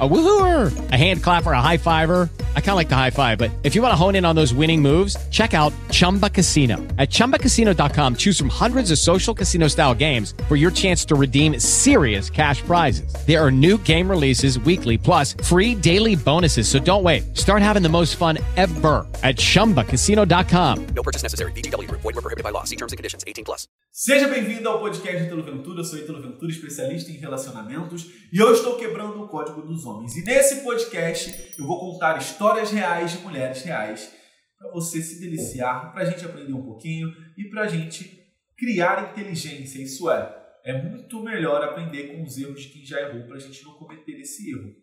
[0.00, 2.30] A woohooer, a hand clapper, a high fiver.
[2.56, 4.34] I kind of like the high five, but if you want to hone in on
[4.34, 6.78] those winning moves, check out Chumba Casino.
[6.96, 11.58] At ChumbaCasino.com, choose from hundreds of social casino style games for your chance to redeem
[11.58, 13.12] serious cash prizes.
[13.26, 16.66] There are new game releases weekly, plus free daily bonuses.
[16.66, 17.36] So don't wait.
[17.36, 20.86] Start having the most fun ever at ChumbaCasino.com.
[20.94, 21.52] No purchase necessary.
[21.52, 22.00] VGW Group.
[22.00, 22.64] Void were prohibited by law.
[22.64, 23.22] See terms and conditions.
[23.26, 23.68] 18 plus.
[23.92, 25.80] Seja bem-vindo ao podcast Ítalo Ventura.
[25.80, 29.89] Eu sou Ítalo Ventura, especialista em relacionamentos, e eu estou quebrando o código dos homens.
[30.16, 34.14] E nesse podcast eu vou contar histórias reais de mulheres reais
[34.58, 38.20] para você se deliciar, para a gente aprender um pouquinho e para a gente
[38.56, 39.82] criar inteligência.
[39.82, 43.40] Isso é, é muito melhor aprender com os erros de quem já errou para a
[43.40, 44.74] gente não cometer esse erro.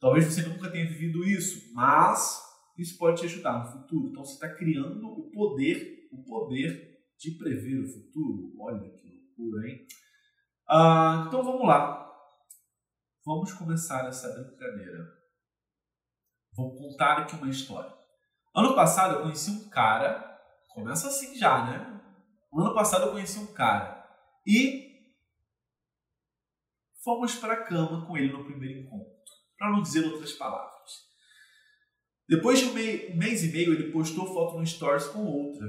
[0.00, 2.42] Talvez você nunca tenha vivido isso, mas
[2.76, 4.08] isso pode te ajudar no futuro.
[4.10, 8.52] Então você está criando o poder, o poder de prever o futuro.
[8.58, 9.86] Olha que loucura, hein?
[10.68, 12.03] Ah, então vamos lá.
[13.24, 15.02] Vamos começar essa brincadeira.
[16.54, 17.92] Vou contar aqui uma história.
[18.54, 20.38] Ano passado eu conheci um cara.
[20.74, 22.00] Começa assim já, né?
[22.52, 24.04] Ano passado eu conheci um cara.
[24.46, 24.92] E
[27.02, 29.14] fomos para a cama com ele no primeiro encontro.
[29.56, 30.74] Para não dizer outras palavras.
[32.28, 35.66] Depois de um, mei, um mês e meio, ele postou foto no Stories com outra.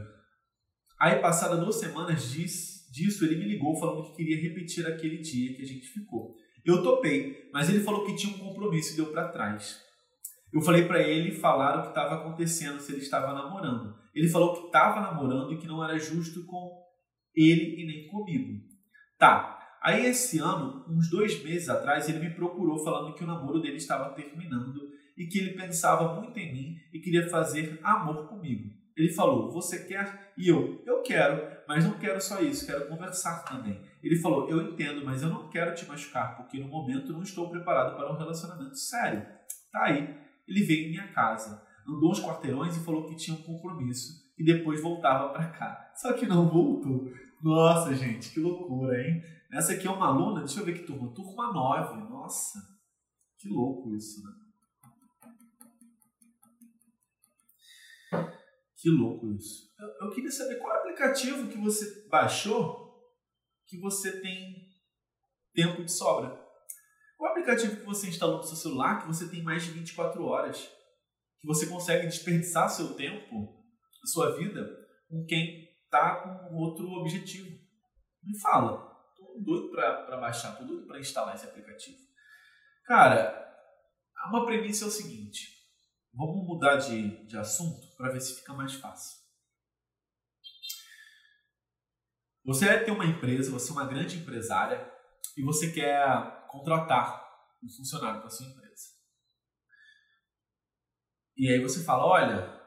[0.99, 5.61] Aí, passada duas semanas disso, ele me ligou falando que queria repetir aquele dia que
[5.61, 6.35] a gente ficou.
[6.65, 9.79] Eu topei, mas ele falou que tinha um compromisso e deu para trás.
[10.51, 13.95] Eu falei para ele falar o que estava acontecendo, se ele estava namorando.
[14.13, 16.71] Ele falou que estava namorando e que não era justo com
[17.35, 18.63] ele e nem comigo.
[19.19, 19.59] Tá.
[19.83, 23.75] Aí esse ano, uns dois meses atrás, ele me procurou falando que o namoro dele
[23.75, 28.73] estava terminando e que ele pensava muito em mim e queria fazer amor comigo.
[28.95, 30.33] Ele falou: Você quer?
[30.37, 33.81] E eu: Eu quero, mas não quero só isso, quero conversar também.
[34.05, 37.49] Ele falou: Eu entendo, mas eu não quero te machucar, porque no momento não estou
[37.49, 39.25] preparado para um relacionamento sério.
[39.71, 40.15] Tá aí.
[40.47, 44.45] Ele veio em minha casa, andou uns quarteirões e falou que tinha um compromisso e
[44.45, 45.91] depois voltava para cá.
[45.95, 47.11] Só que não voltou.
[47.41, 49.23] Nossa, gente, que loucura, hein?
[49.51, 52.07] Essa aqui é uma aluna, deixa eu ver que turma, turma 9.
[52.07, 52.59] Nossa,
[53.39, 54.31] que louco isso, né?
[58.77, 59.73] Que louco isso.
[59.79, 62.84] Eu, eu queria saber qual é aplicativo que você baixou
[63.67, 64.69] que você tem
[65.53, 66.39] tempo de sobra.
[67.19, 70.69] O aplicativo que você instalou no seu celular que você tem mais de 24 horas?
[71.39, 73.63] Que você consegue desperdiçar seu tempo,
[74.05, 74.65] sua vida,
[75.09, 77.49] com quem está com outro objetivo?
[78.23, 78.93] Me fala.
[79.15, 81.97] Tô doido para baixar, tô doido para instalar esse aplicativo.
[82.85, 83.45] Cara,
[84.29, 85.55] uma premissa é o seguinte.
[86.13, 89.24] Vamos mudar de, de assunto para ver se fica mais fácil.
[92.45, 94.91] Você ter uma empresa, você é uma grande empresária
[95.37, 97.25] e você quer contratar
[97.63, 98.85] um funcionário para sua empresa.
[101.37, 102.61] E aí você fala, olha,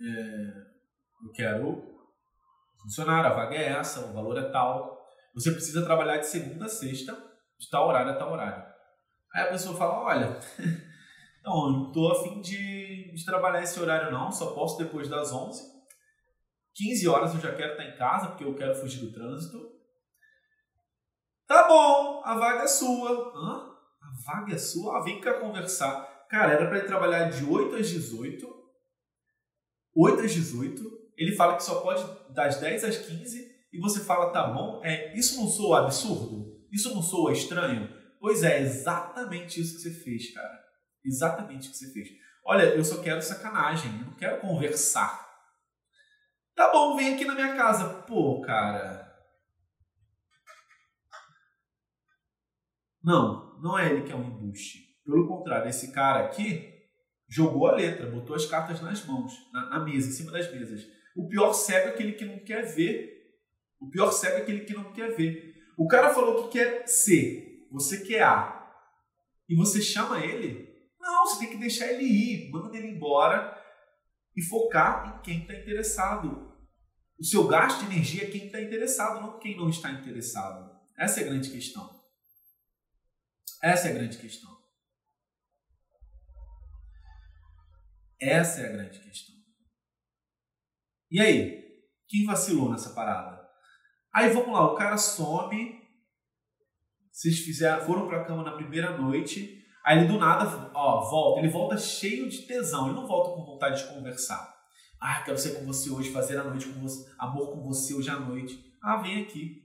[0.00, 1.98] é, eu quero
[2.80, 5.06] funcionário, a vaga é essa, o valor é tal.
[5.34, 7.12] Você precisa trabalhar de segunda a sexta,
[7.58, 8.64] de tal horário a tal horário.
[9.34, 10.40] Aí a pessoa fala, olha,
[11.48, 15.32] Não, eu não estou afim de, de trabalhar esse horário não, só posso depois das
[15.32, 15.77] 11.
[16.78, 19.58] 15 horas eu já quero estar em casa, porque eu quero fugir do trânsito.
[21.44, 23.32] Tá bom, a vaga é sua.
[23.34, 23.68] Hã?
[24.00, 24.98] A vaga é sua?
[24.98, 26.26] Ah, vem cá conversar.
[26.30, 28.46] Cara, era para ele trabalhar de 8 às 18.
[29.96, 30.82] 8 às 18.
[31.16, 33.58] Ele fala que só pode das 10 às 15.
[33.72, 36.46] E você fala, tá bom, é, isso não soa absurdo?
[36.70, 37.92] Isso não soa estranho?
[38.20, 40.64] Pois é, exatamente isso que você fez, cara.
[41.04, 42.08] Exatamente o que você fez.
[42.44, 45.27] Olha, eu só quero sacanagem, eu não quero conversar.
[46.58, 48.02] Tá bom, vem aqui na minha casa.
[48.02, 49.08] Pô, cara.
[53.02, 54.80] Não, não é ele que é um embuste.
[55.04, 56.68] Pelo contrário, esse cara aqui
[57.28, 60.84] jogou a letra, botou as cartas nas mãos, na, na mesa, em cima das mesas.
[61.16, 63.08] O pior cego é aquele que não quer ver.
[63.80, 65.54] O pior cego é aquele que não quer ver.
[65.78, 68.68] O cara falou que quer C, você quer A.
[69.48, 70.68] E você chama ele
[71.08, 73.56] não, você tem que deixar ele ir, manda ele embora
[74.36, 76.47] e focar em quem está interessado.
[77.18, 80.70] O seu gasto de energia é quem está interessado, não quem não está interessado.
[80.96, 81.98] Essa é a grande questão.
[83.62, 84.56] Essa é a grande questão.
[88.20, 89.34] Essa é a grande questão.
[91.10, 91.58] E aí?
[92.08, 93.38] Quem vacilou nessa parada?
[94.14, 95.78] Aí vamos lá, o cara some.
[97.10, 99.64] Vocês fizeram, foram pra cama na primeira noite.
[99.84, 101.40] Aí ele do nada, ó, volta.
[101.40, 102.86] Ele volta cheio de tesão.
[102.86, 104.57] Ele não volta com vontade de conversar.
[105.00, 108.10] Ah, quero ser com você hoje, fazer a noite com você, amor com você hoje
[108.10, 108.76] à noite.
[108.82, 109.62] Ah, vem aqui.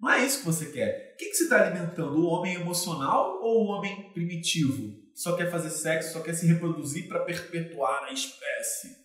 [0.00, 1.14] Não é isso que você quer.
[1.14, 2.18] O que, que você está alimentando?
[2.18, 4.94] O homem emocional ou o homem primitivo?
[5.14, 8.96] Só quer fazer sexo, só quer se reproduzir para perpetuar a espécie.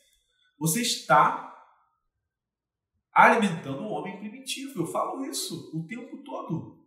[0.60, 1.52] Você está
[3.14, 4.82] alimentando o homem primitivo.
[4.82, 6.86] Eu falo isso o tempo todo.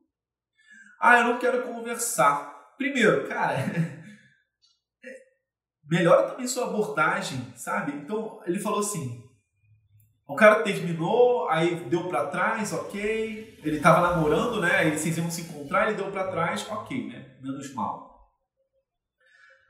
[1.00, 2.74] Ah, eu não quero conversar.
[2.76, 3.56] Primeiro, cara,
[5.88, 7.92] melhora também sua abordagem, sabe?
[7.92, 9.22] Então, ele falou assim:
[10.26, 13.58] o cara terminou, aí deu para trás, ok.
[13.62, 14.76] Ele tava namorando, né?
[14.76, 17.36] Aí vocês iam se encontrar, ele deu para trás, ok, né?
[17.42, 18.14] Menos mal.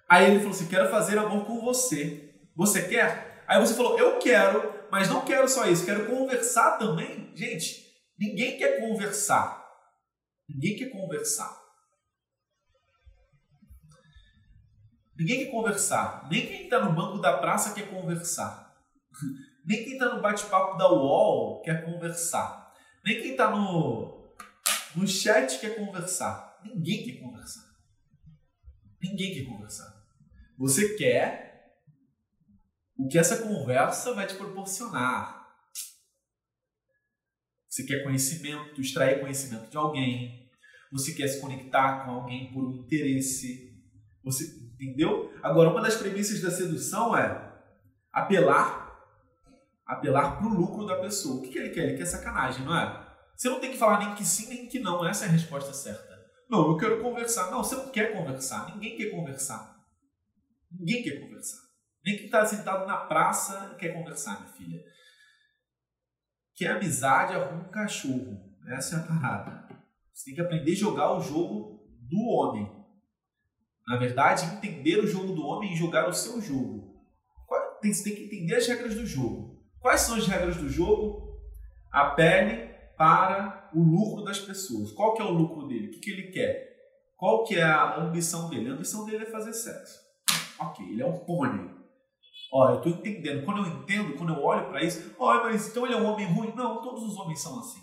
[0.08, 2.32] Aí ele falou assim: quero fazer amor com você.
[2.56, 3.44] Você quer?
[3.48, 7.32] Aí você falou: eu quero, mas não quero só isso, quero conversar também.
[7.34, 7.84] Gente,
[8.18, 9.64] ninguém quer conversar.
[10.48, 11.63] Ninguém quer conversar.
[15.16, 16.28] Ninguém quer conversar.
[16.30, 18.74] Nem quem está no banco da praça quer conversar.
[19.64, 22.72] Nem quem está no bate-papo da UOL quer conversar.
[23.04, 24.34] Nem quem está no,
[24.94, 26.60] no chat quer conversar.
[26.64, 27.64] Ninguém quer conversar.
[29.02, 30.04] Ninguém quer conversar.
[30.58, 31.44] Você quer
[32.96, 35.44] o que essa conversa vai te proporcionar.
[37.68, 40.48] Você quer conhecimento, extrair conhecimento de alguém.
[40.92, 43.82] Você quer se conectar com alguém por um interesse.
[44.22, 45.32] Você entendeu?
[45.42, 47.52] Agora, uma das premissas da sedução é
[48.12, 48.84] apelar
[49.86, 51.36] apelar para o lucro da pessoa.
[51.36, 51.88] O que, que ele quer?
[51.88, 53.04] Ele quer sacanagem, não é?
[53.36, 55.06] Você não tem que falar nem que sim, nem que não.
[55.06, 56.14] Essa é a resposta certa.
[56.48, 57.50] Não, eu quero conversar.
[57.50, 58.74] Não, você não quer conversar.
[58.74, 59.76] Ninguém quer conversar.
[60.70, 61.62] Ninguém quer conversar.
[62.04, 64.84] Nem quem está sentado na praça quer conversar, minha filha.
[66.54, 68.38] Que amizade arruma um cachorro.
[68.68, 69.68] Essa é a parada.
[70.12, 72.73] Você tem que aprender a jogar o jogo do homem.
[73.86, 76.94] Na verdade, entender o jogo do homem e jogar o seu jogo.
[77.82, 79.62] Você tem que entender as regras do jogo.
[79.80, 81.38] Quais são as regras do jogo?
[81.92, 84.92] Apele para o lucro das pessoas.
[84.92, 85.88] Qual que é o lucro dele?
[85.88, 86.74] O que, que ele quer?
[87.16, 88.70] Qual que é a ambição dele?
[88.70, 90.00] A ambição dele é fazer sexo.
[90.58, 91.70] Ok, ele é um pônei.
[92.52, 93.44] Olha, eu estou entendendo.
[93.44, 96.26] Quando eu entendo, quando eu olho para isso, olha, mas então ele é um homem
[96.26, 96.54] ruim?
[96.54, 97.80] Não, todos os homens são assim.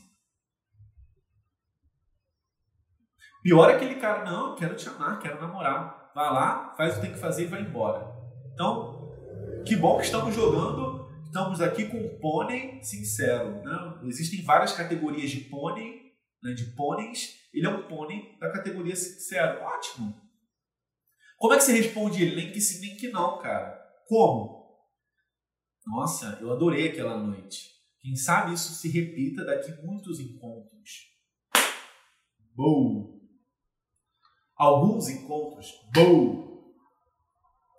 [3.42, 6.12] Pior é aquele cara, não, quero te amar, quero namorar.
[6.14, 8.12] Vai lá, faz o que tem que fazer e vai embora.
[8.54, 9.12] Então,
[9.66, 11.02] que bom que estamos jogando
[11.32, 13.64] estamos aqui com um pônei sincero.
[13.64, 14.00] Né?
[14.04, 16.12] Existem várias categorias de pônei,
[16.44, 17.40] né, de pôneis.
[17.54, 19.62] Ele é um pônei da categoria sincero.
[19.64, 20.14] Ótimo.
[21.38, 22.36] Como é que você responde ele?
[22.36, 23.82] Nem que sim, nem que não, cara.
[24.08, 24.62] Como?
[25.88, 27.72] Nossa, eu adorei aquela noite.
[28.00, 30.92] Quem sabe isso se repita daqui muitos encontros.
[32.54, 33.21] Boa.
[34.62, 35.72] Alguns encontros.
[35.92, 36.72] Boa.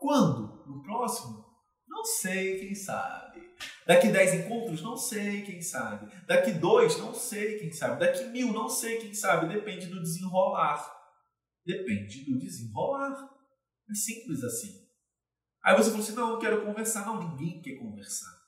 [0.00, 0.64] Quando?
[0.66, 1.46] No próximo?
[1.86, 3.40] Não sei, quem sabe.
[3.86, 6.12] Daqui 10 encontros, não sei, quem sabe.
[6.26, 8.00] Daqui dois, não sei, quem sabe.
[8.00, 9.54] Daqui mil, não sei, quem sabe.
[9.54, 10.84] Depende do desenrolar.
[11.64, 13.30] Depende do desenrolar.
[13.88, 14.84] É simples assim.
[15.64, 17.06] Aí você falou assim: não, eu quero conversar.
[17.06, 18.42] Não, ninguém quer conversar.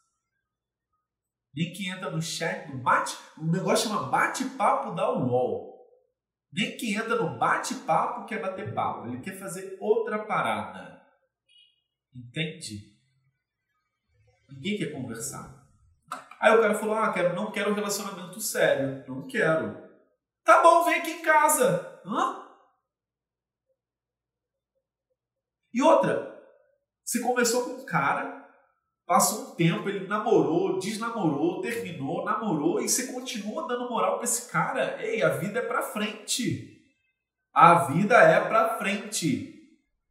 [1.54, 3.16] Que entra no chat, no bate.
[3.38, 5.73] O negócio chama bate-papo da UOL.
[6.54, 9.08] Nem que entra no bate-papo quer bater papo.
[9.08, 11.02] Ele quer fazer outra parada.
[12.14, 12.94] Entende?
[14.49, 15.66] Ninguém quer conversar.
[16.40, 19.04] Aí o cara falou: Ah, quero, não quero um relacionamento sério.
[19.08, 19.82] Não quero.
[20.44, 22.00] Tá bom, vem aqui em casa.
[22.06, 22.44] Hã?
[25.73, 26.40] E outra,
[27.04, 28.43] você conversou com um cara,
[29.06, 34.50] passou um tempo, ele namorou, desnamorou, terminou, namorou, e você continua dando moral pra esse
[34.50, 35.02] cara.
[35.04, 36.82] Ei, a vida é pra frente.
[37.52, 39.54] A vida é pra frente.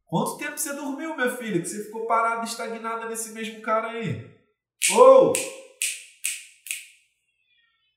[0.06, 1.60] Quanto tempo você dormiu, minha filha?
[1.60, 4.32] Que você ficou parada, estagnada nesse mesmo cara aí?
[4.94, 5.32] Ou!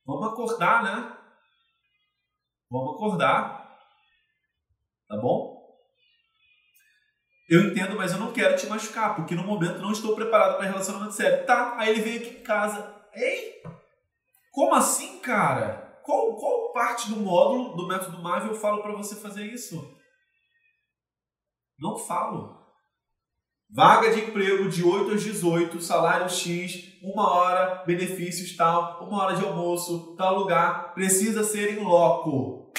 [0.05, 1.17] Vamos acordar, né?
[2.71, 3.77] Vamos acordar.
[5.07, 5.56] Tá bom?
[7.49, 10.67] Eu entendo, mas eu não quero te machucar, porque no momento não estou preparado para
[10.67, 11.45] relacionamento sério.
[11.45, 12.93] Tá, aí ele veio aqui em casa.
[13.13, 13.61] Ei?
[14.51, 15.99] Como assim, cara?
[16.03, 19.95] Qual, qual parte do módulo do método Marvel eu falo para você fazer isso?
[21.79, 22.57] Não falo.
[23.69, 29.35] Vaga de emprego de 8 às 18, salário X, uma hora, benefícios tal, uma hora
[29.35, 32.71] de almoço, tal lugar, precisa ser em loco.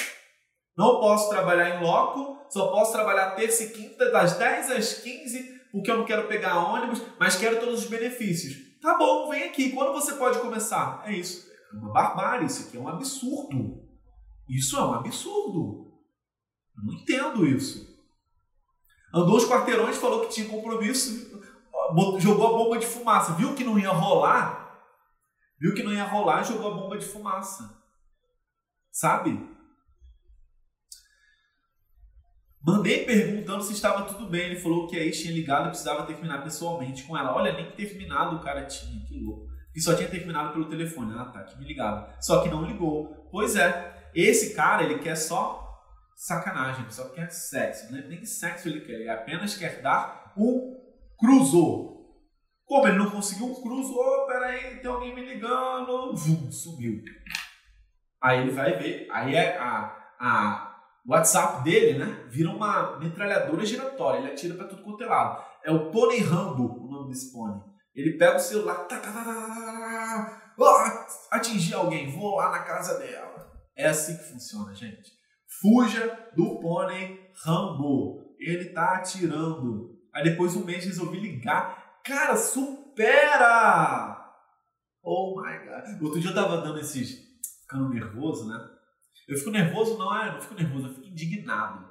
[0.77, 5.61] Não posso trabalhar em loco, só posso trabalhar terça e quinta das 10 às 15,
[5.71, 8.81] porque eu não quero pegar ônibus, mas quero todos os benefícios.
[8.81, 9.73] Tá bom, vem aqui.
[9.73, 11.03] Quando você pode começar?
[11.05, 11.49] É isso.
[11.73, 13.83] É uma barbárie, isso aqui é um absurdo.
[14.49, 15.93] Isso é um absurdo.
[16.77, 17.87] Eu não entendo isso.
[19.13, 21.43] Andou os quarteirões, falou que tinha compromisso,
[22.19, 23.33] jogou a bomba de fumaça.
[23.35, 24.69] Viu que não ia rolar?
[25.61, 27.83] Viu que não ia rolar, jogou a bomba de fumaça.
[28.93, 29.58] Sabe?
[32.63, 34.47] Mandei perguntando se estava tudo bem.
[34.47, 37.35] Ele falou que aí tinha ligado e precisava terminar pessoalmente com ela.
[37.35, 39.47] Olha, nem terminado o cara tinha, que louco.
[39.75, 41.15] E só tinha terminado pelo telefone.
[41.17, 42.15] Ah, tá, que me ligava.
[42.21, 43.29] Só que não ligou.
[43.31, 45.69] Pois é, esse cara, ele quer só
[46.17, 47.93] sacanagem, só quer sexo.
[47.93, 50.77] Não é nem sexo ele quer, ele apenas quer dar um
[51.17, 51.97] cruzou.
[52.65, 57.03] Como ele não conseguiu um cruzo, oh, peraí, tem alguém me ligando, Vum, sumiu.
[58.21, 60.68] Aí ele vai ver, aí é a, a
[61.09, 65.43] WhatsApp dele, né, vira uma metralhadora giratória, ele atira para tudo quanto é lado.
[65.65, 67.61] É o Pony Rambo, o nome desse pônei.
[67.95, 72.99] Ele pega o celular, tá, tá, tá, tá, tá, atingir alguém, vou lá na casa
[72.99, 73.51] dela.
[73.77, 75.11] É assim que funciona, gente.
[75.61, 78.35] Fuja do pônei Rambo.
[78.39, 79.99] Ele tá atirando.
[80.15, 82.01] Aí depois um mês resolvi ligar.
[82.05, 84.17] Cara, supera!
[85.03, 86.03] Oh my god.
[86.03, 87.19] Outro dia eu tava dando esses.
[87.63, 88.78] ficando nervoso, né?
[89.29, 90.29] Eu fico nervoso, não é?
[90.29, 91.87] Eu não fico nervoso, eu fico indignado.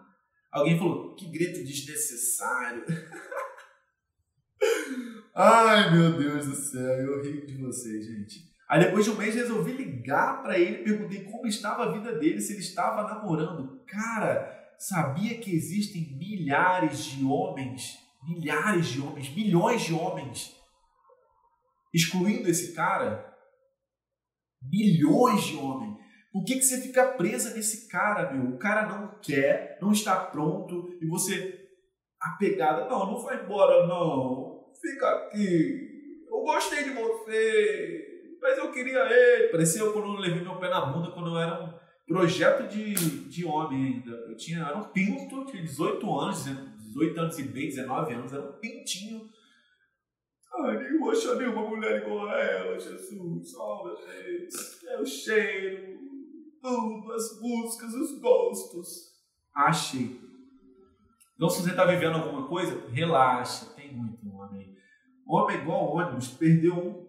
[0.52, 2.84] Alguém falou, que grito desnecessário.
[5.36, 8.48] Ai meu Deus do céu, eu rio de vocês, gente.
[8.68, 12.42] Aí depois de um mês resolvi ligar para ele, perguntei como estava a vida dele,
[12.42, 13.84] se ele estava namorando.
[13.86, 20.56] Cara, sabia que existem milhares de homens, milhares de homens, milhões de homens,
[21.94, 23.32] excluindo esse cara?
[24.60, 26.07] Milhões de homens.
[26.32, 28.56] Por que, que você fica presa nesse cara, meu?
[28.56, 31.68] O cara não quer, não está pronto e você
[32.20, 32.88] apegada.
[32.88, 34.72] Não, não vai embora, não.
[34.80, 36.26] Fica aqui.
[36.30, 39.50] Eu gostei de você mas eu queria ele.
[39.50, 41.74] Parecia eu quando eu levei meu pé na bunda, quando eu era um
[42.08, 44.12] projeto de, de homem ainda.
[44.12, 48.50] Eu tinha, era um pinto, tinha 18 anos, 18 anos e meio, 19 anos, era
[48.50, 49.30] um pintinho.
[50.64, 53.12] Ai, nem vou achar nenhuma mulher igual a ela, Jesus.
[53.12, 54.84] Meu Deus.
[54.86, 56.00] É o cheiro,
[56.68, 58.88] as músicas, os gostos.
[59.56, 60.20] Achei.
[61.36, 63.68] Então, se você está vivendo alguma coisa, relaxa.
[63.76, 64.76] Tem muito homem.
[65.28, 67.08] Homem é igual ônibus, perdeu um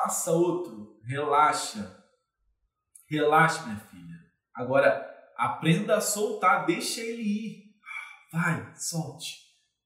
[0.00, 0.98] Faça outro.
[1.04, 1.98] Relaxa.
[3.08, 4.16] Relaxa, minha filha.
[4.54, 7.74] Agora, aprenda a soltar, deixa ele ir.
[8.32, 9.36] Vai, solte.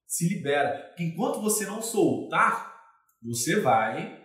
[0.06, 0.88] Se libera.
[0.88, 2.72] Porque enquanto você não soltar,
[3.22, 4.22] você vai.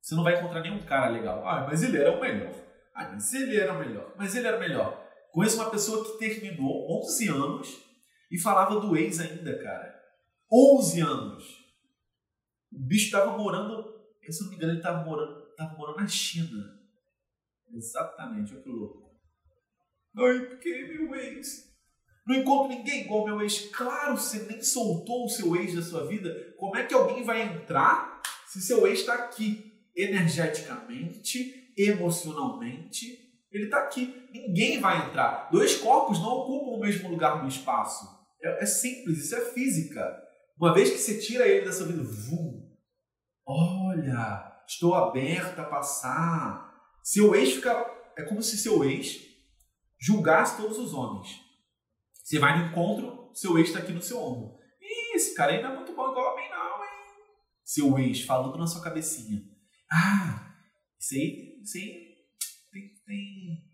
[0.00, 1.46] Você não vai encontrar nenhum cara legal.
[1.48, 2.54] Ah, mas ele era o melhor.
[2.94, 4.14] Ah, mas ele era melhor.
[4.16, 5.08] Mas ele era melhor.
[5.32, 7.82] Conheço uma pessoa que terminou 11 anos
[8.30, 10.00] e falava do ex ainda, cara.
[10.52, 11.44] 11 anos.
[12.72, 14.00] O bicho estava morando
[14.32, 16.78] se não me engano, ele estava morando, tava morando na China.
[17.72, 19.10] Exatamente, olha que louco.
[20.16, 21.70] Ai, porque meu ex.
[22.26, 23.70] Não encontro ninguém igual meu ex.
[23.70, 26.54] Claro, você nem soltou o seu ex da sua vida.
[26.58, 29.68] Como é que alguém vai entrar se seu ex está aqui?
[29.96, 33.18] Energeticamente, emocionalmente,
[33.50, 34.28] ele está aqui.
[34.32, 35.48] Ninguém vai entrar.
[35.50, 38.06] Dois corpos não ocupam o mesmo lugar no espaço.
[38.42, 40.16] É, é simples, isso é física.
[40.58, 42.70] Uma vez que você tira ele da sua vida, vum,
[43.52, 46.72] Olha, estou aberta a passar.
[47.02, 47.72] Seu ex fica.
[48.16, 49.18] É como se seu ex
[49.98, 51.40] julgasse todos os homens.
[52.22, 54.56] Você vai no encontro, seu ex está aqui no seu ombro.
[54.80, 56.90] Ih, esse cara ainda é muito bom igual a mim, não, hein?
[57.64, 59.40] Seu ex falando na sua cabecinha.
[59.92, 60.49] Ah,
[61.00, 61.56] isso aí,
[62.70, 63.64] tem, tem,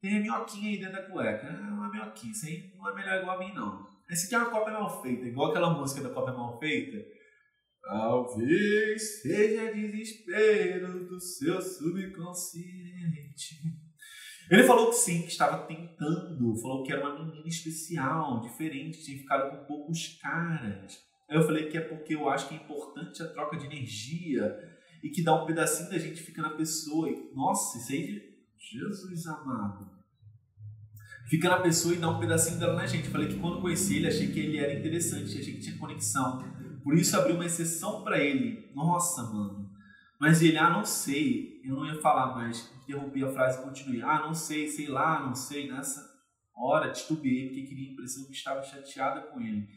[0.00, 1.46] tem a minhoquinha aí dentro da cueca.
[1.46, 3.86] Ah, uma minhoquinha, isso aí não é melhor igual a mim, não.
[4.10, 6.96] Esse aqui é uma cópia mal feita, igual aquela música da cópia mal feita
[7.86, 13.60] Talvez seja desespero do seu subconsciente.
[14.50, 19.18] Ele falou que sim, que estava tentando, falou que era uma menina especial, diferente, tinha
[19.18, 20.98] ficado com poucos caras.
[21.30, 24.52] Aí eu falei que é porque eu acho que é importante a troca de energia
[25.06, 27.08] e que dá um pedacinho da gente fica na pessoa.
[27.08, 28.22] E, nossa, isso aí,
[28.58, 29.88] Jesus amado.
[31.28, 33.08] Fica na pessoa e dá um pedacinho dela na gente.
[33.08, 36.42] Falei que quando conheci ele, achei que ele era interessante, achei que tinha conexão.
[36.82, 38.68] Por isso abriu uma exceção para ele.
[38.74, 39.70] Nossa, mano.
[40.20, 41.60] Mas ele, ah, não sei.
[41.64, 42.68] Eu não ia falar mais.
[42.82, 44.02] Interrompi a frase e continuei.
[44.02, 45.70] Ah, não sei, sei lá, não sei.
[45.70, 46.04] Nessa
[46.52, 49.68] hora titubeei porque queria a impressão que estava chateada com ele.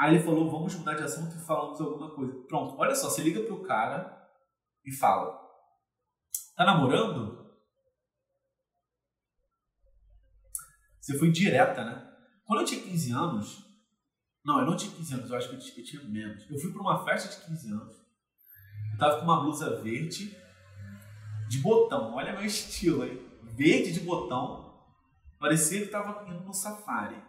[0.00, 2.32] Aí ele falou, vamos mudar de assunto e falamos alguma coisa.
[2.48, 4.26] Pronto, olha só, você liga pro cara
[4.82, 5.38] e fala,
[6.56, 7.38] tá namorando?
[10.98, 12.10] Você foi direta, né?
[12.46, 13.62] Quando eu tinha 15 anos,
[14.42, 16.50] não, eu não tinha 15 anos, eu acho que eu tinha, eu tinha menos.
[16.50, 17.94] Eu fui para uma festa de 15 anos.
[18.94, 20.34] Eu tava com uma blusa verde
[21.46, 23.38] de botão, olha meu estilo aí.
[23.42, 24.82] Verde de botão.
[25.38, 27.22] Parecia que tava indo no safari.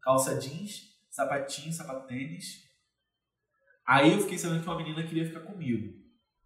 [0.00, 2.64] Calça jeans, sapatinho, sapatênis.
[3.86, 5.94] Aí eu fiquei sabendo que uma menina queria ficar comigo,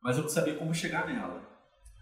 [0.02, 1.48] mas eu não sabia como chegar nela.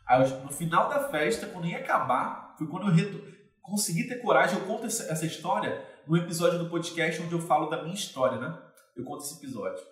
[0.06, 3.23] Aí eu, no final da festa, quando ia acabar, foi quando eu reto...
[3.62, 4.58] consegui ter coragem.
[4.58, 8.38] Eu conto essa, essa história no episódio do podcast onde eu falo da minha história,
[8.38, 8.62] né?
[8.96, 9.85] Eu conto esse episódio.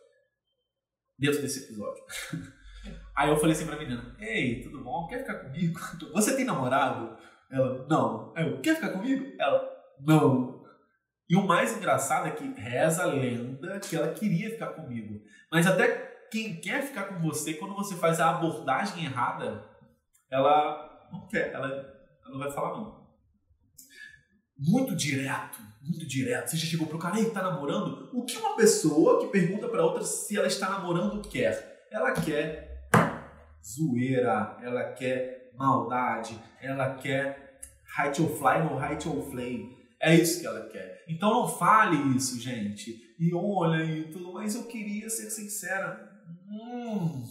[1.18, 2.02] Dentro desse episódio.
[3.16, 5.06] Aí eu falei assim pra menina: Ei, tudo bom?
[5.06, 5.78] Quer ficar comigo?
[6.12, 7.16] Você tem namorado?
[7.50, 8.32] Ela: Não.
[8.36, 9.32] Aí eu: Quer ficar comigo?
[9.38, 10.63] Ela: Não.
[11.28, 15.22] E o mais engraçado é que reza a lenda que ela queria ficar comigo.
[15.50, 15.88] Mas até
[16.30, 19.64] quem quer ficar com você, quando você faz a abordagem errada,
[20.30, 23.04] ela não quer, ela, ela não vai falar não.
[24.58, 26.48] Muito direto, muito direto.
[26.48, 28.10] Você já chegou pro cara, ei, tá namorando?
[28.12, 31.86] O que uma pessoa que pergunta para outra se ela está namorando quer?
[31.90, 32.88] Ela quer
[33.64, 37.60] zoeira, ela quer maldade, ela quer
[37.98, 39.83] height or fly no height or flame.
[40.04, 41.02] É isso que ela quer.
[41.08, 42.94] Então não fale isso, gente.
[43.18, 46.12] E olha e tudo, mas eu queria ser sincera.
[46.46, 47.24] Hum.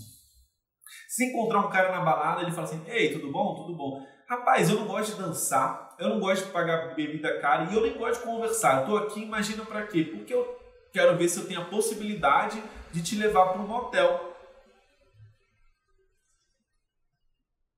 [1.07, 3.53] Se encontrar um cara na balada, ele fala assim: Ei, tudo bom?
[3.53, 4.03] Tudo bom.
[4.27, 7.81] Rapaz, eu não gosto de dançar, eu não gosto de pagar bebida cara e eu
[7.81, 8.81] nem gosto de conversar.
[8.81, 10.05] Eu tô aqui, imagina para quê?
[10.05, 10.59] Porque eu
[10.91, 14.35] quero ver se eu tenho a possibilidade de te levar para um motel.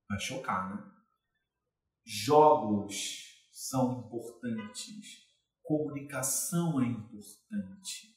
[0.08, 0.82] Vai chocar, né?
[2.06, 3.25] Jogos
[3.68, 5.26] são importantes.
[5.62, 8.16] Comunicação é importante.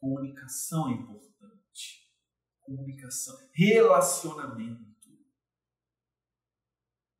[0.00, 2.08] Comunicação é importante.
[2.60, 3.34] Comunicação.
[3.52, 4.92] Relacionamento.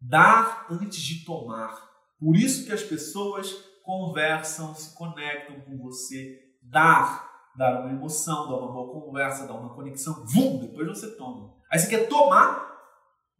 [0.01, 1.91] Dar antes de tomar.
[2.19, 6.57] Por isso que as pessoas conversam, se conectam com você.
[6.63, 7.31] Dar.
[7.57, 10.25] Dar uma emoção, dar uma boa conversa, dar uma conexão.
[10.25, 10.59] Vum!
[10.61, 11.55] Depois você toma.
[11.71, 12.81] Aí você quer tomar,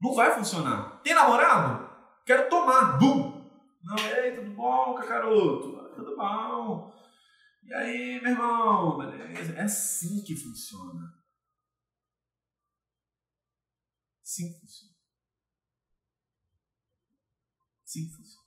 [0.01, 1.01] não vai funcionar.
[1.03, 1.91] Tem namorado?
[2.27, 2.99] Quero tomar.
[2.99, 3.32] Bum!
[3.83, 5.95] Não, ei, tudo bom, cacaroto?
[5.95, 6.93] Tudo bom.
[7.65, 8.99] E aí, meu irmão?
[8.99, 9.55] Beleza?
[9.55, 11.13] É assim que funciona.
[14.23, 14.95] Sim funciona.
[17.85, 18.43] Sim funciona.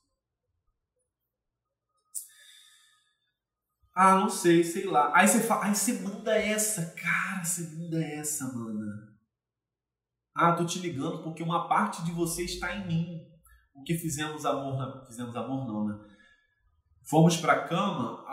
[3.94, 5.12] Ah, não sei, sei lá.
[5.16, 9.16] Aí você fala, aí você manda essa, cara, você manda essa, mana.
[10.34, 13.35] Ah, tô te ligando porque uma parte de você está em mim
[13.76, 16.16] o que fizemos amor, na, fizemos amor não, né?
[17.04, 18.26] Fomos para a cama,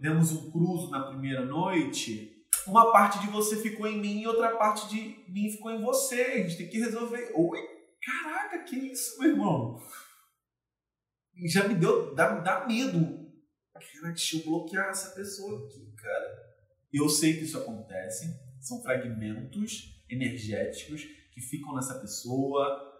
[0.00, 2.34] demos um cruzo na primeira noite,
[2.66, 6.22] uma parte de você ficou em mim e outra parte de mim ficou em você.
[6.22, 7.32] A gente tem que resolver.
[7.34, 7.58] Oi,
[8.02, 9.82] caraca, que isso, meu irmão?
[11.46, 13.24] Já me deu, dá, dá medo.
[14.02, 16.54] Deixa eu bloquear essa pessoa aqui, cara.
[16.92, 21.02] Eu sei que isso acontece, são fragmentos energéticos
[21.32, 22.93] que ficam nessa pessoa,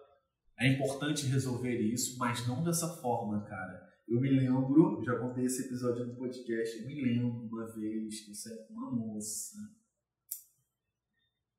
[0.57, 3.93] é importante resolver isso, mas não dessa forma, cara.
[4.07, 8.31] Eu me lembro, já contei esse episódio no podcast, eu me lembro uma vez que
[8.31, 9.57] eu saí com uma moça.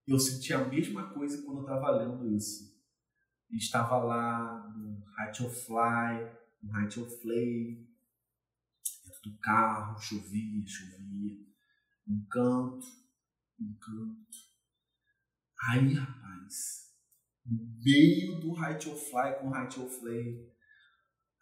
[0.07, 2.77] Eu senti a mesma coisa quando eu estava lendo isso.
[3.51, 6.33] Estava lá no Height of Fly,
[6.63, 7.89] no Flame,
[9.05, 11.45] dentro do carro, chovia, chovia.
[12.07, 12.87] Um canto,
[13.61, 14.39] um canto.
[15.69, 16.86] Aí, rapaz,
[17.49, 20.51] meio do Height of Fly com Height of Flame,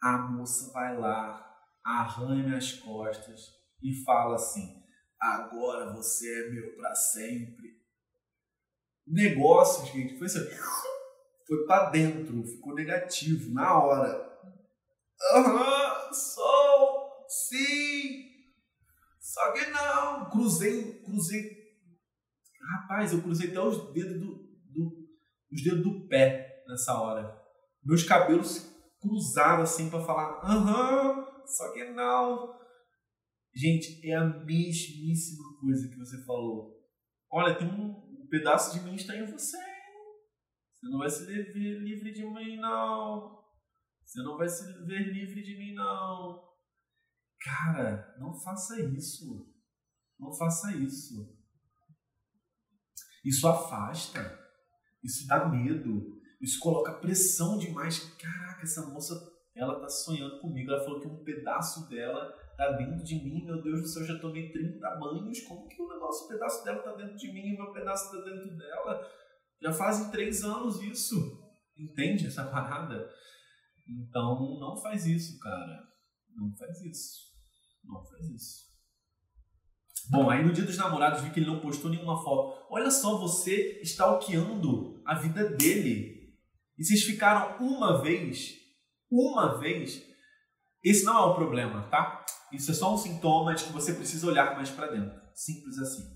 [0.01, 1.41] a moça vai lá,
[1.83, 3.41] arranha minhas costas
[3.81, 4.83] e fala assim:
[5.19, 7.75] agora você é meu para sempre.
[9.07, 10.39] Negócio, gente, foi assim,
[11.47, 14.25] foi para dentro, ficou negativo na hora.
[15.33, 18.25] Aham, sou, sim.
[19.19, 21.65] Só que não, cruzei, cruzei.
[22.73, 24.44] Rapaz, eu cruzei até os dedos do,
[25.55, 27.41] os dedos do pé nessa hora.
[27.83, 32.59] Meus cabelos cruzaram assim para falar, aham, só que não.
[33.55, 36.75] Gente, é a mesmíssima coisa que você falou.
[37.31, 39.57] Olha, tem um, pedaço de mim está em você.
[40.73, 43.41] Você não vai se ver livre de mim, não.
[44.03, 46.43] Você não vai se ver livre de mim, não.
[47.39, 49.53] Cara, não faça isso.
[50.19, 51.33] Não faça isso.
[53.23, 54.44] Isso afasta.
[55.05, 56.19] Isso dá medo.
[56.41, 57.99] Isso coloca pressão demais.
[58.17, 59.13] Caraca, essa moça,
[59.55, 60.71] ela tá sonhando comigo.
[60.71, 64.17] Ela falou que um pedaço dela tá dentro de mim, meu Deus do céu, já
[64.17, 67.57] tomei 30 banhos, como que o negócio, o pedaço dela tá dentro de mim e
[67.57, 69.07] meu pedaço tá dentro dela?
[69.61, 71.15] Já fazem três anos isso.
[71.77, 73.09] Entende essa parada?
[73.87, 75.87] Então, não faz isso, cara.
[76.35, 77.25] Não faz isso.
[77.83, 78.74] Não faz isso.
[80.09, 82.65] Bom, aí no dia dos namorados vi que ele não postou nenhuma foto.
[82.69, 86.33] Olha só, você stalkeando a vida dele.
[86.77, 88.53] E vocês ficaram uma vez,
[89.09, 90.03] uma vez.
[90.83, 92.23] Esse não é o problema, tá?
[92.51, 95.19] Isso é só um sintoma de que você precisa olhar mais para dentro.
[95.33, 96.15] Simples assim.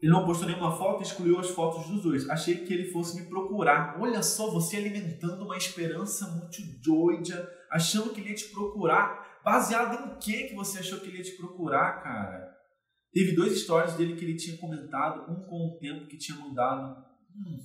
[0.00, 2.28] Ele não postou nenhuma foto e excluiu as fotos dos dois.
[2.30, 3.96] Achei que ele fosse me procurar.
[4.00, 9.27] Olha só, você alimentando uma esperança muito doida, achando que ele ia te procurar.
[9.48, 12.54] Baseado em que que você achou que ele ia te procurar, cara?
[13.10, 17.02] Teve dois stories dele que ele tinha comentado, um com o tempo que tinha mudado.
[17.34, 17.58] Hum.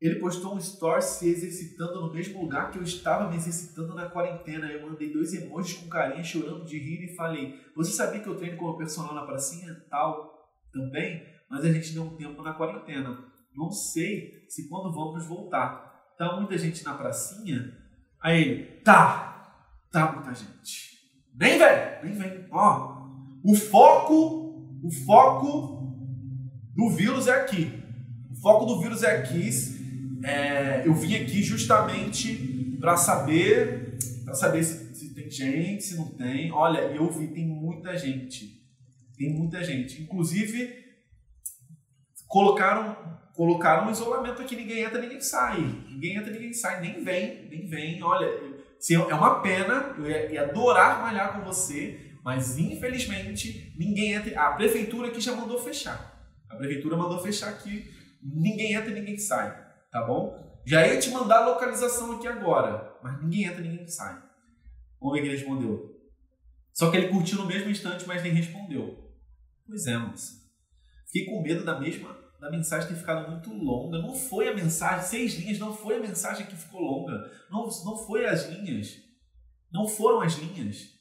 [0.00, 4.10] Ele postou um story se exercitando no mesmo lugar que eu estava me exercitando na
[4.10, 4.66] quarentena.
[4.66, 8.36] Eu mandei dois emojis com carinha, chorando de rir e falei: Você sabia que eu
[8.36, 9.72] treino como personal na pracinha?
[9.88, 10.34] Tal
[10.72, 13.16] também, mas a gente deu um tempo na quarentena.
[13.54, 15.94] Não sei se quando vamos voltar.
[16.18, 17.72] Tá muita gente na pracinha.
[18.20, 19.33] Aí ele, tá,
[19.94, 20.98] tá muita gente.
[21.38, 21.68] Nem vem,
[22.02, 22.46] nem vem.
[22.50, 22.94] Ó,
[23.44, 25.94] o foco, o foco
[26.74, 27.72] do vírus é aqui.
[28.30, 29.50] O foco do vírus é aqui.
[30.24, 36.08] É, eu vim aqui justamente para saber, para saber se, se tem gente, se não
[36.08, 36.50] tem.
[36.50, 38.62] Olha, eu vi, tem muita gente.
[39.16, 40.02] Tem muita gente.
[40.02, 40.74] Inclusive,
[42.26, 42.96] colocaram,
[43.34, 45.60] colocaram um isolamento aqui, ninguém entra, ninguém sai.
[45.88, 48.02] Ninguém entra, ninguém sai, nem vem, nem vem.
[48.02, 48.53] Olha,
[48.92, 54.40] é uma pena, eu ia, ia adorar malhar com você, mas infelizmente ninguém entra.
[54.40, 56.12] A prefeitura aqui já mandou fechar.
[56.48, 57.90] A prefeitura mandou fechar aqui,
[58.22, 59.50] ninguém entra, ninguém sai,
[59.90, 60.42] tá bom?
[60.66, 64.14] Já ia te mandar a localização aqui agora, mas ninguém entra, ninguém sai.
[65.00, 65.94] Vamos ver o que ele respondeu.
[66.72, 69.12] Só que ele curtiu no mesmo instante, mas nem respondeu.
[69.66, 70.32] Pois é, moça.
[71.06, 73.98] Fiquei com medo da mesma da mensagem ter ficado muito longa.
[73.98, 77.30] Não foi a mensagem, seis linhas, não foi a mensagem que ficou longa.
[77.50, 78.98] Não, não foi as linhas.
[79.72, 80.92] Não foram as linhas.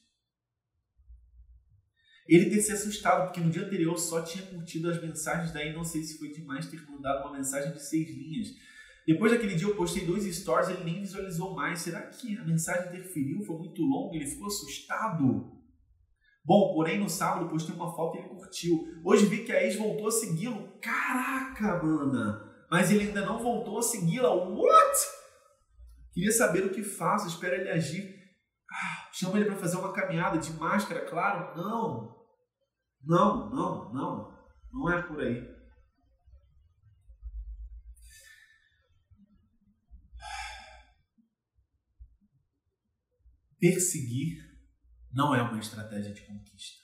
[2.26, 5.84] Ele ter se assustado, porque no dia anterior só tinha curtido as mensagens, daí não
[5.84, 8.48] sei se foi demais ter mandado uma mensagem de seis linhas.
[9.06, 11.82] Depois daquele dia eu postei dois stories, ele nem visualizou mais.
[11.82, 13.44] Será que a mensagem interferiu?
[13.44, 14.16] Foi muito longa?
[14.16, 15.52] Ele ficou assustado?
[16.46, 18.78] Bom, porém no sábado postei uma foto e ele curtiu.
[19.06, 20.78] Hoje vi que a ex voltou a segui-lo.
[20.82, 22.52] Caraca, mana!
[22.70, 24.34] Mas ele ainda não voltou a segui-la.
[24.34, 24.98] What?
[26.12, 28.14] Queria saber o que faço, espero ele agir.
[28.70, 31.56] Ah, chama ele para fazer uma caminhada de máscara, claro?
[31.56, 32.14] Não.
[33.06, 34.34] Não, não, não.
[34.74, 35.42] Não é por aí.
[43.60, 44.43] Perseguir
[45.14, 46.84] não é uma estratégia de conquista.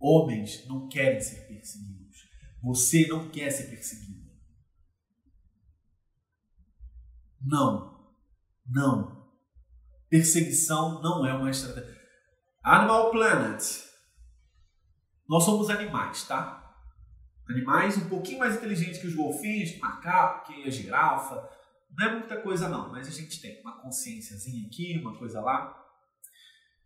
[0.00, 2.28] Homens não querem ser perseguidos.
[2.62, 4.28] Você não quer ser perseguido.
[7.40, 8.12] Não.
[8.66, 9.28] Não.
[10.08, 11.96] Perseguição não é uma estratégia.
[12.62, 13.62] Animal Planet.
[15.28, 16.58] Nós somos animais, tá?
[17.48, 21.48] Animais um pouquinho mais inteligentes que os golfinhos, macaco, que a girafa.
[21.96, 25.87] Não é muita coisa não, mas a gente tem uma consciênciazinha aqui, uma coisa lá.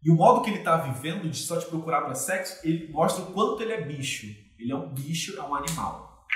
[0.04, 3.24] E o modo que ele está vivendo de só te procurar para sexo, ele mostra
[3.24, 4.26] o quanto ele é bicho.
[4.58, 6.26] Ele é um bicho, é um animal.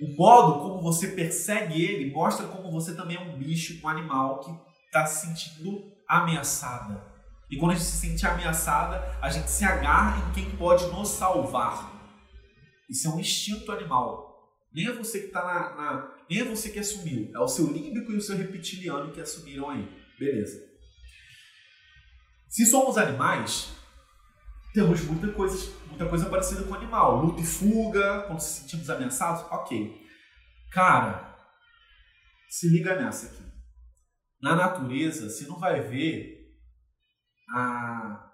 [0.00, 4.40] O modo como você persegue ele mostra como você também é um bicho, um animal
[4.40, 4.50] que
[4.86, 7.14] está se sentindo ameaçada.
[7.50, 11.08] E quando a gente se sente ameaçada, a gente se agarra em quem pode nos
[11.08, 11.92] salvar.
[12.88, 14.34] Isso é um instinto animal.
[14.74, 17.30] Nem é você que está na, na, Nem é você que assumiu.
[17.34, 19.88] É o seu límbico e o seu reptiliano que assumiram aí.
[20.18, 20.73] Beleza.
[22.54, 23.72] Se somos animais,
[24.72, 27.20] temos muita coisa, muita coisa parecida com animal.
[27.20, 30.00] Luta e fuga, quando se sentimos ameaçados, ok.
[30.70, 31.36] Cara,
[32.48, 33.42] se liga nessa aqui.
[34.40, 36.54] Na natureza, você não vai ver
[37.50, 38.32] a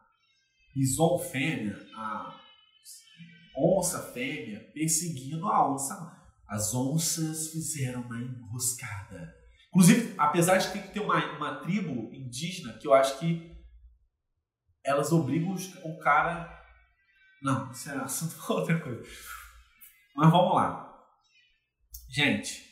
[0.74, 2.38] bison fêmea, a
[3.56, 5.96] onça fêmea perseguindo a onça.
[6.46, 9.34] As onças fizeram uma enroscada.
[9.68, 13.58] Inclusive, apesar de ter que ter uma, uma tribo indígena, que eu acho que
[14.84, 16.58] elas obrigam o cara.
[17.42, 19.02] Não, isso é assunto outra coisa.
[20.14, 20.86] Mas vamos lá.
[22.08, 22.64] Gente,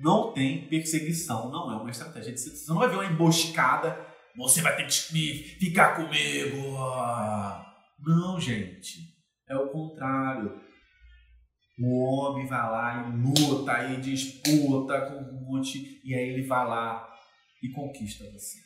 [0.00, 2.64] não tem perseguição, não é uma estratégia de sedução.
[2.64, 6.76] Você não vai ver uma emboscada, você vai ter que ficar comigo.
[8.00, 9.14] Não, gente.
[9.48, 10.60] É o contrário.
[11.78, 16.66] O homem vai lá e luta e disputa com um monte, e aí ele vai
[16.66, 17.08] lá
[17.62, 18.63] e conquista você.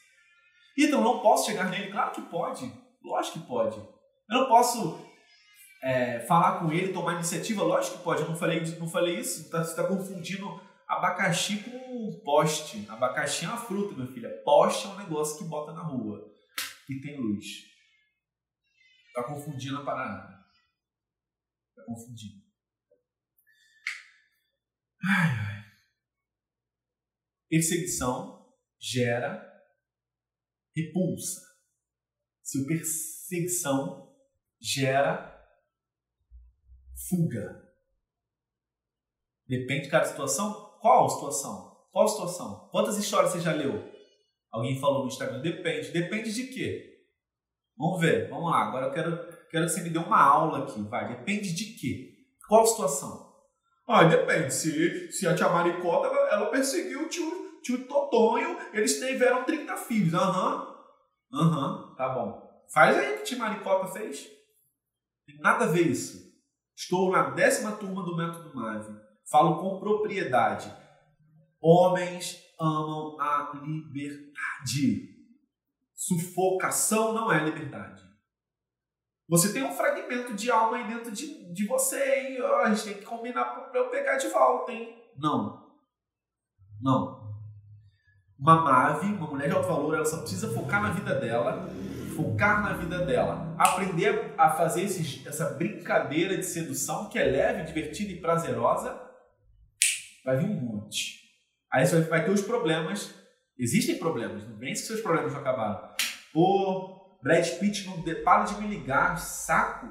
[0.78, 1.90] Então, eu não posso chegar nele?
[1.90, 2.72] Claro que pode.
[3.02, 3.76] Lógico que pode.
[3.78, 5.04] Eu não posso
[5.82, 7.64] é, falar com ele, tomar iniciativa?
[7.64, 8.22] Lógico que pode.
[8.22, 9.50] Eu não falei, não falei isso.
[9.50, 12.86] Tá, você está confundindo abacaxi com poste.
[12.88, 14.30] Abacaxi é uma fruta, meu filho.
[14.44, 16.32] Poste é um negócio que bota na rua
[16.88, 17.44] e tem luz.
[19.08, 20.38] Está confundindo a parada.
[21.70, 22.40] Está confundindo.
[25.04, 25.64] Ai, ai.
[27.48, 28.46] Perseguição
[28.78, 29.47] gera
[30.82, 31.40] repulsa.
[32.42, 34.08] Se perseguição
[34.60, 35.38] gera
[37.08, 37.62] fuga.
[39.46, 40.76] Depende de cada situação.
[40.80, 41.76] Qual situação?
[41.90, 42.68] Qual situação?
[42.70, 43.90] Quantas histórias você já leu?
[44.50, 45.40] Alguém falou no Instagram.
[45.40, 45.90] Depende.
[45.90, 47.04] Depende de quê?
[47.76, 48.28] Vamos ver.
[48.28, 48.68] Vamos lá.
[48.68, 49.16] Agora eu quero,
[49.50, 50.82] quero que você me dê uma aula aqui.
[50.82, 51.16] Vai.
[51.16, 52.14] Depende de quê?
[52.48, 53.28] Qual situação?
[53.86, 54.52] Ah, depende.
[54.52, 59.76] Se, se a tia Maricota ela, ela perseguiu o tio, tio Totonho, eles tiveram 30
[59.76, 60.14] filhos.
[60.14, 60.76] Aham.
[61.32, 61.40] Uhum.
[61.40, 61.88] Aham.
[61.88, 61.94] Uhum.
[61.96, 62.48] Tá bom.
[62.72, 64.28] Faz aí o que a tia Maricota fez.
[65.26, 66.28] Tem nada a ver isso.
[66.76, 68.98] Estou na décima turma do Método Mave.
[69.30, 70.72] Falo com propriedade.
[71.60, 75.16] Homens amam a liberdade.
[75.94, 78.06] Sufocação não é liberdade.
[79.28, 82.38] Você tem um fragmento de alma aí dentro de, de você, hein?
[82.40, 84.96] a gente tem que combinar para eu pegar de volta, hein?
[85.18, 85.68] Não.
[86.80, 87.17] Não.
[88.38, 91.68] Uma Mave, uma mulher de alto valor, ela só precisa focar na vida dela
[92.18, 94.86] focar na vida dela, aprender a fazer
[95.24, 99.00] essa brincadeira de sedução que é leve, divertida e prazerosa,
[100.24, 101.20] vai vir um monte.
[101.72, 103.14] Aí você vai ter os problemas.
[103.56, 105.94] Existem problemas, não vem que seus problemas já acabaram.
[106.32, 109.86] Pô, Brad Pitt não para de me ligar, saco.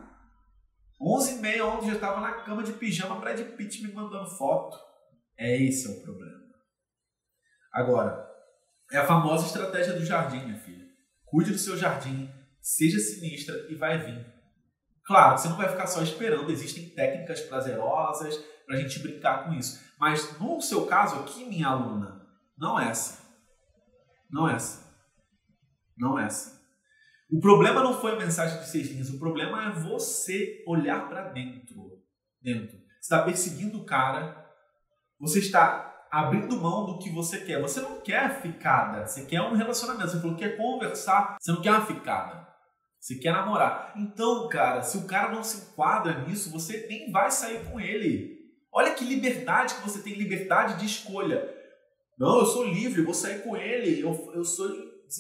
[1.02, 4.78] 11h30 ontem já estava na cama de pijama, Brad Pitt me mandando foto.
[5.38, 6.42] É esse é o problema.
[7.72, 8.27] Agora,
[8.92, 10.86] é a famosa estratégia do jardim, minha filha.
[11.26, 12.30] Cuide do seu jardim,
[12.62, 14.26] seja sinistra e vai vir.
[15.06, 19.54] Claro, você não vai ficar só esperando, existem técnicas prazerosas para a gente brincar com
[19.54, 19.82] isso.
[20.00, 22.22] Mas no seu caso aqui, minha aluna,
[22.58, 23.26] não é essa.
[24.30, 24.86] Não é essa.
[25.98, 26.58] Não é essa.
[27.30, 31.30] O problema não foi a mensagem de seis linhas, o problema é você olhar para
[31.30, 32.02] dentro.
[32.42, 32.78] Dentro.
[32.78, 34.46] Você está perseguindo o cara,
[35.20, 37.62] você está abrindo mão do que você quer.
[37.62, 40.10] Você não quer ficada, você quer um relacionamento.
[40.10, 42.48] Você falou que quer conversar, você não quer uma ficada.
[43.00, 43.94] Você quer namorar.
[43.96, 48.36] Então, cara, se o cara não se enquadra nisso, você nem vai sair com ele.
[48.74, 51.56] Olha que liberdade que você tem, liberdade de escolha.
[52.18, 54.02] Não, eu sou livre, vou sair com ele.
[54.02, 54.68] Eu, eu sou.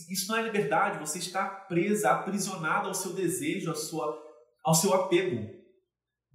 [0.10, 1.00] Isso não é liberdade.
[1.00, 4.20] Você está presa, aprisionada ao seu desejo, à sua,
[4.66, 5.48] ao seu apego.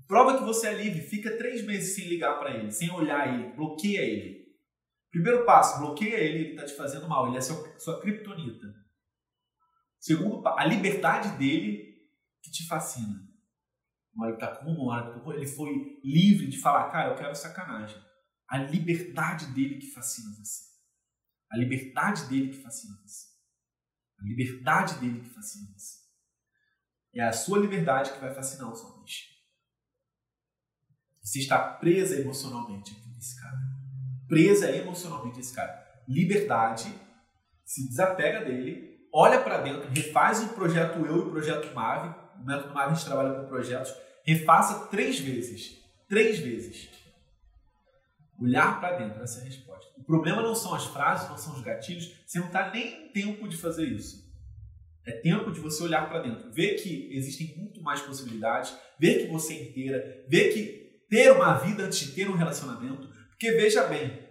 [0.06, 1.00] Prova que você é livre.
[1.00, 4.41] Fica três meses sem ligar para ele, sem olhar ele, bloqueia ele.
[5.12, 8.74] Primeiro passo, bloqueia ele, ele está te fazendo mal, ele é seu, sua criptonita.
[10.00, 12.10] Segundo, a liberdade dele
[12.42, 13.30] que te fascina.
[14.14, 18.02] Uma hora com uma hora ele foi livre de falar, cara, eu quero sacanagem.
[18.48, 20.62] A liberdade dele que fascina você.
[21.50, 23.26] A liberdade dele que fascina você.
[24.18, 25.98] A liberdade dele que fascina você.
[27.14, 29.28] É a sua liberdade que vai fascinar os homens.
[31.22, 33.71] Você está presa emocionalmente aqui nesse cara
[34.32, 35.78] presa emocionalmente esse cara.
[36.08, 36.90] Liberdade,
[37.66, 42.14] se desapega dele, olha para dentro, refaz o projeto Eu e o projeto Mave.
[42.38, 43.94] No método Mave a gente trabalha com projetos.
[44.24, 45.82] Refaça três vezes.
[46.08, 46.88] Três vezes.
[48.40, 49.92] Olhar para dentro, essa é a resposta.
[49.98, 52.10] O problema não são as frases, não são os gatilhos.
[52.26, 54.32] Você não está nem em tempo de fazer isso.
[55.04, 59.30] É tempo de você olhar para dentro, ver que existem muito mais possibilidades, ver que
[59.30, 63.10] você é inteira, ver que ter uma vida antes de ter um relacionamento.
[63.42, 64.21] Porque veja bem,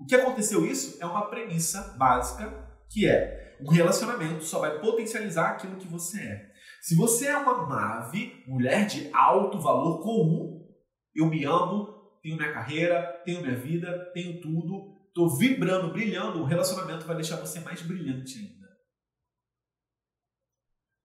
[0.00, 5.50] o que aconteceu isso é uma premissa básica que é um relacionamento só vai potencializar
[5.50, 6.50] aquilo que você é.
[6.80, 10.66] Se você é uma nave, mulher de alto valor comum,
[11.14, 16.46] eu me amo, tenho minha carreira, tenho minha vida, tenho tudo, estou vibrando, brilhando, o
[16.46, 18.68] relacionamento vai deixar você mais brilhante ainda.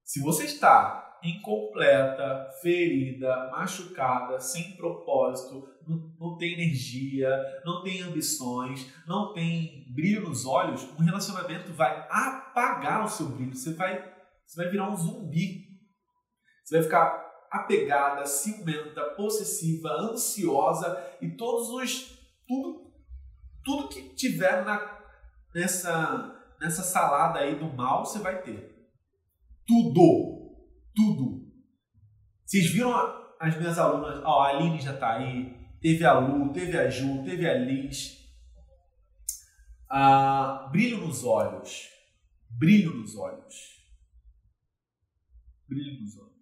[0.04, 7.30] Se você está incompleta, ferida, machucada, sem propósito, não, não, tem energia,
[7.66, 13.56] não tem ambições, não tem brilho nos olhos, um relacionamento vai apagar o seu brilho.
[13.56, 14.04] Você vai,
[14.46, 15.66] você vai virar um zumbi.
[16.64, 22.16] Você vai ficar apegada, ciumenta, possessiva, ansiosa e todos os
[22.48, 22.86] tudo
[23.64, 25.00] tudo que tiver na,
[25.54, 28.74] nessa nessa salada aí do mal você vai ter.
[29.66, 30.35] Tudo
[30.96, 31.46] tudo.
[32.46, 32.94] Vocês viram
[33.40, 34.22] as minhas alunas?
[34.24, 35.54] Ó, a Aline já está aí.
[35.82, 38.26] Teve a Lu, teve a Ju, teve a Liz.
[39.90, 41.90] Ah, brilho nos olhos.
[42.50, 43.56] brilho nos olhos.
[45.68, 46.36] Brilho nos olhos.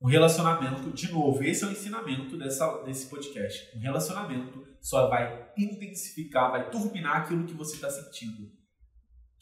[0.00, 3.76] Um relacionamento, de novo, esse é o ensinamento dessa, desse podcast.
[3.76, 8.50] Um relacionamento só vai intensificar, vai turbinar aquilo que você está sentindo.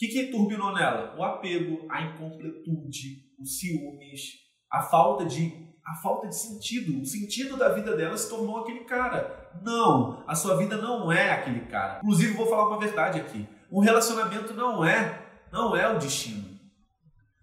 [0.00, 1.14] Que, que turbinou nela?
[1.14, 4.30] O apego, a incompletude, os ciúmes,
[4.72, 7.02] a falta de a falta de sentido.
[7.02, 9.50] O sentido da vida dela se tornou aquele cara.
[9.62, 11.98] Não, a sua vida não é aquele cara.
[11.98, 13.46] Inclusive, vou falar uma verdade aqui.
[13.70, 16.58] Um relacionamento não é, não é o destino.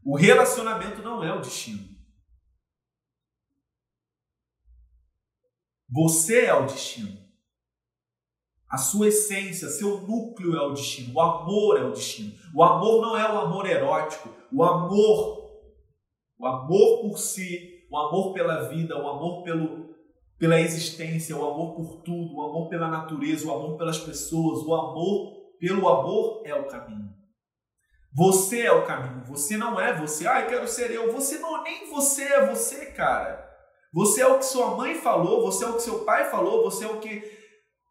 [0.04, 1.88] O relacionamento não é o destino.
[5.92, 7.27] Você é o destino.
[8.70, 11.14] A sua essência, seu núcleo é o destino.
[11.16, 12.34] O amor é o destino.
[12.54, 14.30] O amor não é o amor erótico.
[14.52, 15.52] O amor,
[16.38, 19.96] o amor por si, o amor pela vida, o amor pelo,
[20.38, 24.76] pela existência, o amor por tudo, o amor pela natureza, o amor pelas pessoas, o
[24.76, 27.16] amor pelo amor é o caminho.
[28.14, 29.24] Você é o caminho.
[29.26, 30.28] Você não é você.
[30.28, 31.14] Ah, eu quero ser eu.
[31.14, 33.48] Você não nem você é você, cara.
[33.94, 36.84] Você é o que sua mãe falou, você é o que seu pai falou, você
[36.84, 37.37] é o que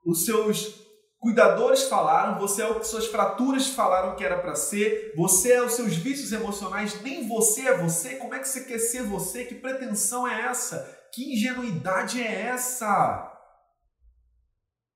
[0.06, 0.86] os seus
[1.18, 5.62] cuidadores falaram, você é o que suas fraturas falaram que era para ser, você é
[5.62, 8.14] os seus vícios emocionais, nem você é você.
[8.14, 9.44] Como é que você quer ser você?
[9.44, 10.96] Que pretensão é essa?
[11.12, 13.32] Que ingenuidade é essa?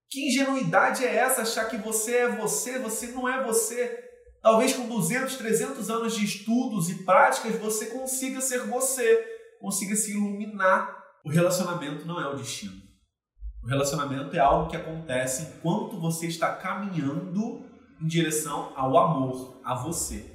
[0.09, 4.09] Que ingenuidade é essa achar que você é você, você não é você?
[4.41, 9.25] Talvez com 200, 300 anos de estudos e práticas você consiga ser você,
[9.61, 10.99] consiga se iluminar.
[11.25, 12.90] O relacionamento não é o destino.
[13.63, 17.63] O relacionamento é algo que acontece enquanto você está caminhando
[18.01, 20.35] em direção ao amor, a você.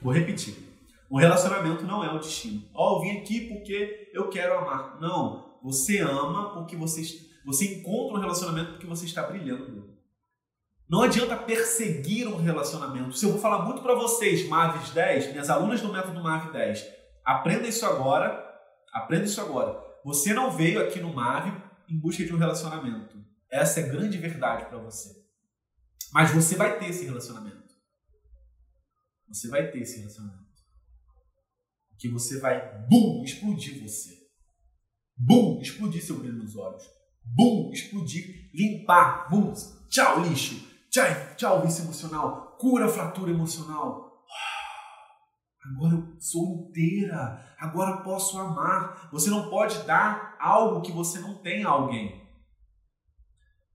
[0.00, 0.54] Vou repetir.
[1.10, 2.62] O relacionamento não é o destino.
[2.72, 5.00] Ó, oh, eu vim aqui porque eu quero amar.
[5.00, 5.58] Não.
[5.64, 7.02] Você ama porque você,
[7.44, 9.98] você encontra um relacionamento porque você está brilhando.
[10.88, 13.16] Não adianta perseguir um relacionamento.
[13.16, 16.86] Se eu vou falar muito para vocês, Maves 10, minhas alunas do método Mav 10,
[17.24, 18.46] aprenda isso agora.
[18.92, 19.87] Aprenda isso agora.
[20.04, 21.52] Você não veio aqui no MAV
[21.88, 23.18] em busca de um relacionamento.
[23.50, 25.10] Essa é a grande verdade para você.
[26.12, 27.68] Mas você vai ter esse relacionamento.
[29.28, 30.38] Você vai ter esse relacionamento.
[31.98, 34.16] Que você vai, bum, explodir você.
[35.16, 36.84] Bum, explodir seu brilho nos olhos.
[37.24, 39.28] Bum, explodir, limpar.
[39.28, 39.52] Bum,
[39.90, 40.66] tchau, lixo.
[40.90, 41.04] Tchau,
[41.36, 42.56] tchau, vício emocional.
[42.58, 44.07] Cura fratura emocional
[45.64, 49.08] Agora eu sou inteira, agora posso amar.
[49.12, 52.26] Você não pode dar algo que você não tem a alguém.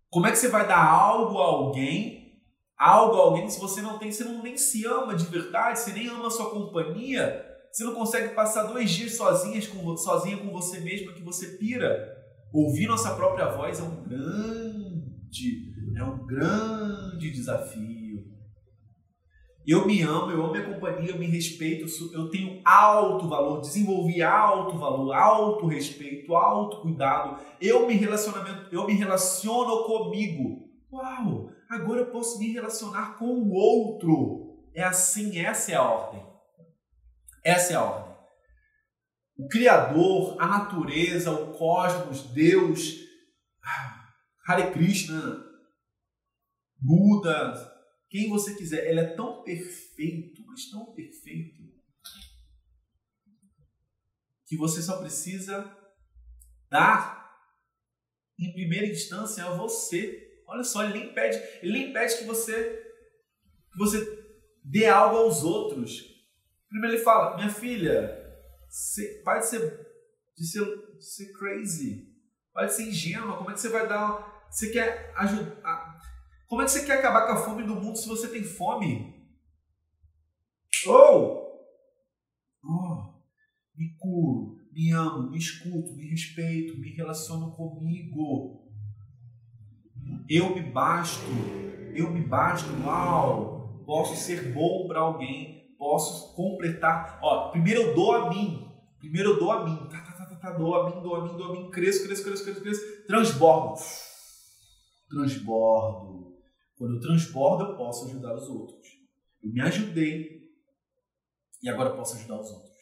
[0.10, 2.42] Como é que você vai dar algo a alguém,
[2.78, 5.92] algo a alguém se você não tem, você não nem se ama de verdade, você
[5.92, 10.52] nem ama a sua companhia, você não consegue passar dois dias sozinhas com, sozinha com
[10.52, 12.16] você mesma que você pira.
[12.54, 18.03] Ouvir nossa própria voz é um grande, é um grande desafio.
[19.66, 24.22] Eu me amo, eu amo minha companhia, eu me respeito, eu tenho alto valor, desenvolvi
[24.22, 27.42] alto valor, alto respeito, alto cuidado.
[27.62, 30.70] Eu me relacionamento, eu me relaciono comigo.
[30.92, 31.50] Uau!
[31.70, 34.68] Agora eu posso me relacionar com o outro.
[34.76, 36.26] É assim, essa é a ordem.
[37.44, 38.14] Essa é a ordem.
[39.38, 42.98] O Criador, a natureza, o cosmos, Deus,
[43.64, 44.08] ah,
[44.46, 45.42] Hare Krishna,
[46.80, 47.73] Buda,
[48.14, 48.88] quem você quiser.
[48.88, 51.64] Ele é tão perfeito, mas tão perfeito,
[54.46, 55.76] que você só precisa
[56.70, 57.36] dar
[58.38, 60.44] em primeira instância a você.
[60.46, 62.82] Olha só, ele nem pede, ele nem pede que você
[63.72, 63.98] que você
[64.64, 66.04] dê algo aos outros.
[66.70, 68.16] Primeiro ele fala: "Minha filha,
[69.24, 69.90] para de ser
[70.38, 72.16] de ser, de ser crazy,
[72.54, 75.93] para de ser ingênua, como é que você vai dar, você quer ajudar
[76.48, 79.14] como é que você quer acabar com a fome do mundo se você tem fome?
[80.86, 81.42] Ou,
[82.62, 83.14] oh, oh,
[83.76, 88.62] me curo, me amo, me escuto, me respeito, me relaciono comigo.
[90.30, 91.26] Eu me basto,
[91.96, 97.20] eu me basto, uau, posso ser bom para alguém, posso completar.
[97.22, 98.68] Ó, primeiro eu dou a mim,
[99.00, 101.24] primeiro eu dou a mim, tá, tá, tá, tá, tá dou a mim, dou a
[101.24, 103.82] mim, dou a mim, cresço, cresço, cresço, cresço, cresço, transbordo,
[105.10, 106.33] transbordo
[106.84, 108.90] quando eu transbordo, eu posso ajudar os outros.
[109.42, 110.52] Eu me ajudei
[111.62, 112.74] e agora posso ajudar os outros.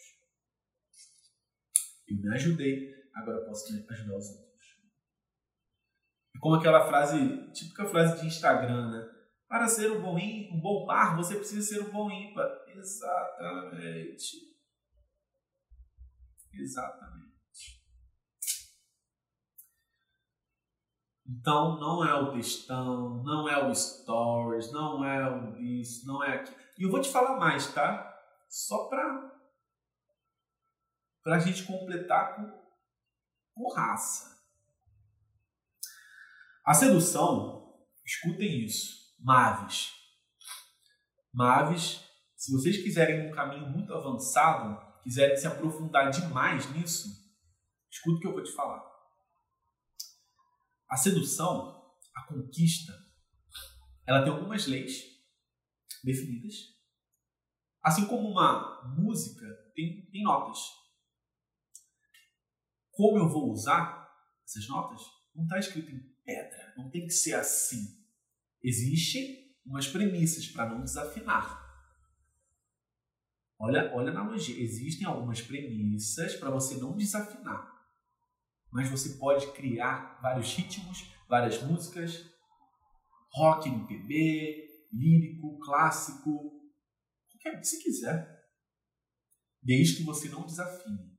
[2.07, 4.81] Eu me ajudei, agora posso ajudar os outros.
[6.39, 7.15] Como aquela frase,
[7.51, 9.07] típica frase de Instagram, né?
[9.47, 12.49] Para ser um bom, um bom par, você precisa ser um bom ímpar.
[12.69, 14.35] Exatamente.
[16.51, 17.30] Exatamente.
[21.39, 26.35] Então, não é o textão, não é o stories, não é o isso, não é
[26.35, 26.57] aquilo.
[26.77, 28.13] E eu vou te falar mais, tá?
[28.49, 29.31] Só pra,
[31.23, 32.61] pra gente completar com,
[33.53, 34.29] com raça.
[36.65, 39.93] A sedução, escutem isso, Maves.
[41.33, 42.03] Maves,
[42.35, 47.07] se vocês quiserem um caminho muito avançado, quiserem se aprofundar demais nisso,
[47.89, 48.90] escuta o que eu vou te falar.
[50.91, 52.91] A sedução, a conquista,
[54.05, 55.03] ela tem algumas leis
[56.03, 56.53] definidas.
[57.81, 60.59] Assim como uma música tem, tem notas.
[62.91, 64.05] Como eu vou usar
[64.43, 65.01] essas notas,
[65.33, 66.73] não está escrito em pedra.
[66.75, 68.05] Não tem que ser assim.
[68.61, 71.57] Existem umas premissas para não desafinar.
[73.57, 74.61] Olha, olha a analogia.
[74.61, 77.80] Existem algumas premissas para você não desafinar.
[78.71, 82.25] Mas você pode criar vários ritmos, várias músicas,
[83.33, 86.51] rock, MPB, lírico, clássico,
[87.29, 88.41] qualquer que você quiser.
[89.61, 91.11] Desde que você não desafine.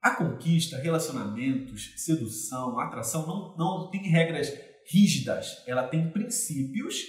[0.00, 4.48] A conquista, relacionamentos, sedução, atração não, não tem regras
[4.88, 7.02] rígidas, ela tem princípios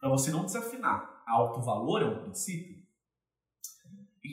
[0.00, 1.22] para você não desafinar.
[1.26, 2.77] Alto valor é um princípio.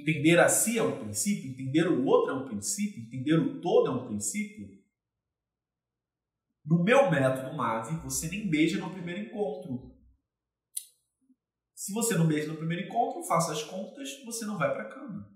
[0.01, 3.87] Entender a si é um princípio, entender o outro é um princípio, entender o todo
[3.87, 4.83] é um princípio.
[6.65, 9.95] No meu método MAVE, você nem beija no primeiro encontro.
[11.73, 15.31] Se você não beija no primeiro encontro, faça as contas, você não vai para cama.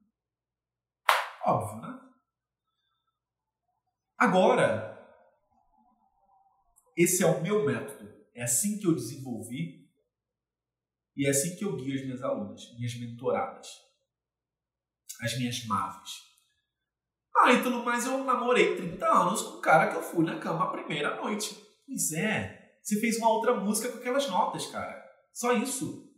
[1.45, 1.99] Óbvio, né?
[4.17, 4.97] Agora,
[6.97, 8.11] esse é o meu método.
[8.33, 9.89] É assim que eu desenvolvi
[11.15, 13.67] e é assim que eu guio as minhas alunas, minhas mentoradas,
[15.21, 16.29] as minhas maves.
[17.35, 20.39] Ah, e tudo mais, eu namorei 30 anos com um cara que eu fui na
[20.39, 21.57] cama a primeira noite.
[21.85, 25.03] Pois é, você fez uma outra música com aquelas notas, cara.
[25.33, 26.09] Só isso.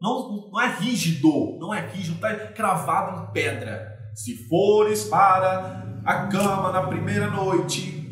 [0.00, 3.92] Não, não é rígido, não é rígido, tá cravado em pedra.
[4.14, 8.02] Se fores para a cama na primeira noite,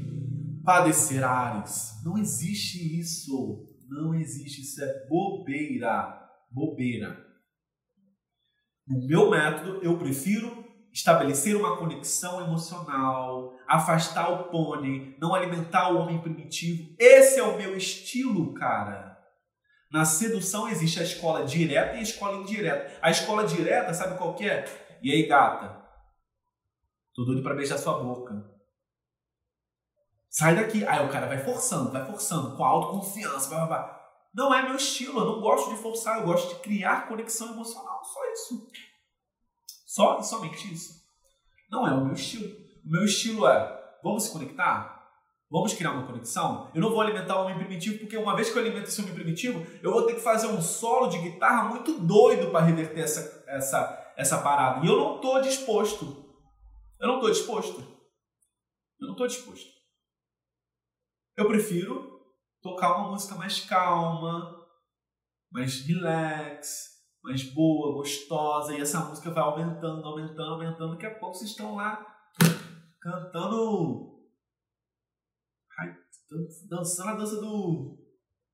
[0.65, 2.01] padecerares.
[2.05, 3.67] Não existe isso.
[3.89, 4.63] Não existe.
[4.63, 6.17] Isso é bobeira.
[6.51, 7.30] Bobeira.
[8.91, 15.99] No meu método, eu prefiro estabelecer uma conexão emocional, afastar o pônei, não alimentar o
[15.99, 16.93] homem primitivo.
[16.99, 19.17] Esse é o meu estilo, cara.
[19.93, 22.99] Na sedução existe a escola direta e a escola indireta.
[23.01, 24.65] A escola direta, sabe qual que é?
[25.01, 25.81] E aí, gata?
[27.15, 28.45] Tô doido pra beijar sua boca.
[30.29, 30.85] Sai daqui.
[30.85, 34.01] Aí o cara vai forçando, vai forçando, com autoconfiança, blá, blá, blá.
[34.35, 37.90] Não é meu estilo, eu não gosto de forçar, eu gosto de criar conexão emocional.
[38.05, 38.71] Só isso.
[39.87, 41.01] Só somente isso.
[41.71, 42.49] Não é o meu estilo.
[42.85, 45.01] O meu estilo é: vamos se conectar?
[45.51, 46.71] Vamos criar uma conexão?
[46.73, 49.13] Eu não vou alimentar o homem primitivo, porque uma vez que eu alimento esse homem
[49.13, 53.45] primitivo, eu vou ter que fazer um solo de guitarra muito doido para reverter essa,
[53.49, 54.85] essa, essa parada.
[54.85, 56.25] E eu não estou disposto.
[57.01, 57.81] Eu não estou disposto.
[59.01, 59.69] Eu não estou disposto.
[61.37, 62.21] Eu prefiro
[62.63, 64.57] tocar uma música mais calma,
[65.51, 66.90] mais relax,
[67.23, 70.93] mais boa, gostosa, e essa música vai aumentando, aumentando, aumentando.
[70.93, 72.07] Daqui a pouco vocês estão lá
[73.01, 74.19] cantando.
[76.69, 77.99] dançando a dança do,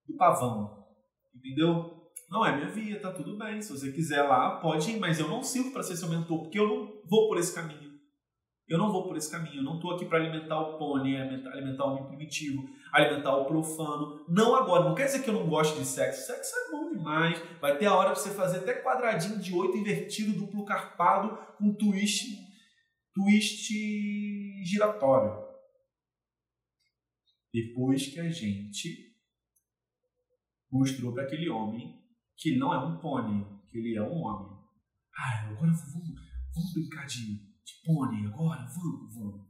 [0.06, 0.86] do pavão.
[1.34, 1.96] Entendeu?
[2.28, 3.62] Não é minha via, tá tudo bem.
[3.62, 6.58] Se você quiser lá, pode ir, mas eu não sirvo para ser seu mentor, porque
[6.58, 7.85] eu não vou por esse caminho.
[8.68, 9.56] Eu não vou por esse caminho.
[9.56, 14.24] Eu não estou aqui para alimentar o pônei, alimentar o homem primitivo, alimentar o profano.
[14.28, 14.84] Não agora.
[14.84, 16.26] Não quer dizer que eu não gosto de sexo.
[16.26, 17.40] Sexo é bom demais.
[17.60, 21.74] Vai ter a hora para você fazer até quadradinho de oito invertido, duplo carpado, com
[21.74, 22.26] twist,
[23.14, 23.72] twist
[24.64, 25.46] giratório.
[27.52, 29.14] Depois que a gente
[30.70, 32.02] mostrou para aquele homem
[32.36, 34.58] que não é um pônei, que ele é um homem.
[35.16, 36.08] Ah, agora vamos,
[36.52, 38.66] vamos brincar de pônei agora?
[38.66, 39.46] Vamos, vamos.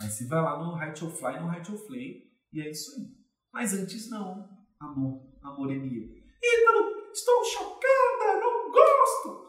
[0.00, 2.94] Aí você vai lá no Height of Fly, no Height of Flay, e é isso
[2.96, 3.18] aí.
[3.52, 6.14] Mas antes não, amor, amor mio.
[6.40, 9.48] Ítalo, estou chocada, não gosto.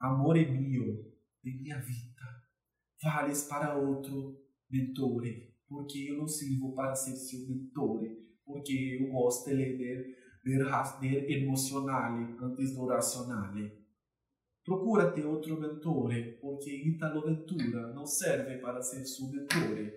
[0.00, 1.12] Amor é mio,
[1.42, 2.22] de minha vida.
[3.02, 4.40] Vales para outro
[4.70, 10.18] mentore, porque eu não sirvo para ser seu mentore, porque eu gosto de ler, ler,
[11.00, 13.83] ler emocionale antes do racionale.
[14.64, 19.92] Procura ter outro mentore, porque Italo Ventura não serve para ser seu mentore.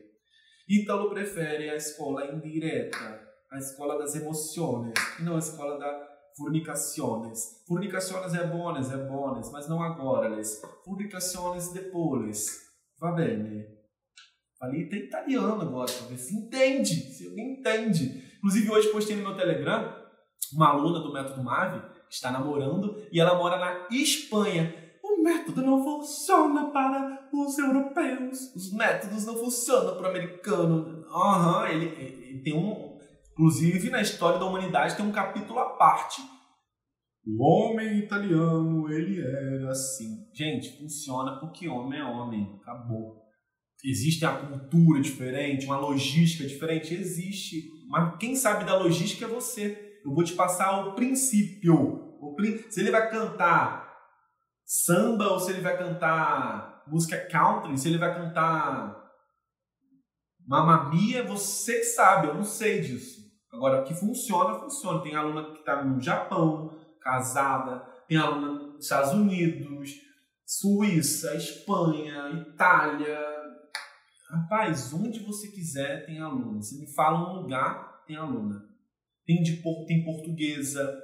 [0.68, 7.66] Italo prefere a escola indireta, a escola das emoções, e não a escola da fornicações.
[7.68, 10.62] Fornicações é boas, é boas, mas não agora, les.
[10.84, 12.46] Fornicações depois.
[13.00, 13.66] Va bene?
[14.60, 18.24] Falei até italiano agora, pra ver se entende, se alguém entende.
[18.38, 19.96] Inclusive, hoje postei no meu Telegram
[20.54, 24.74] uma aluna do Método Mave, está namorando, e ela mora na Espanha.
[25.04, 28.54] O método não funciona para os europeus.
[28.56, 31.06] Os métodos não funcionam para o americano.
[31.10, 32.98] Aham, uhum, ele, ele tem um.
[33.32, 36.22] Inclusive, na história da humanidade tem um capítulo à parte.
[37.26, 40.28] O homem italiano, ele era assim.
[40.34, 42.58] Gente, funciona porque homem é homem.
[42.62, 43.22] Acabou.
[43.84, 46.94] Existe a cultura diferente, uma logística diferente?
[46.94, 47.70] Existe.
[47.88, 49.87] Mas quem sabe da logística é você.
[50.08, 51.76] Eu vou te passar o princípio.
[52.22, 52.58] O prin...
[52.70, 53.86] Se ele vai cantar
[54.66, 59.06] samba ou se ele vai cantar música country, se ele vai cantar
[60.48, 63.28] mamamia, você que sabe, eu não sei disso.
[63.52, 65.02] Agora, que funciona, funciona.
[65.02, 69.92] Tem aluna que está no Japão, casada, tem aluna nos Estados Unidos,
[70.46, 73.20] Suíça, Espanha, Itália,
[74.30, 76.62] Rapaz, onde você quiser tem aluna.
[76.62, 78.62] Você me fala um lugar, tem aluna.
[79.28, 81.04] Tem, de, tem portuguesa,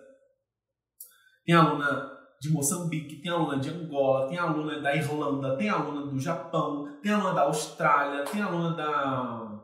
[1.45, 2.09] tem aluna
[2.39, 7.11] de Moçambique, tem aluna de Angola, tem aluna da Irlanda, tem aluna do Japão, tem
[7.11, 9.61] aluna da Austrália, tem aluna da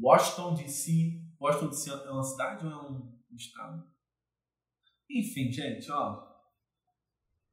[0.00, 1.20] Washington DC.
[1.40, 3.84] Washington DC é uma cidade ou é um estado?
[5.10, 6.24] Enfim, gente, ó.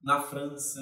[0.04, 0.80] Na França,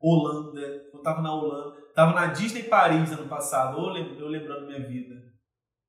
[0.00, 0.60] Holanda.
[0.92, 1.80] Eu tava na Holanda.
[1.94, 3.78] Tava na Disney Paris ano passado.
[3.78, 5.21] Eu lembrando minha vida.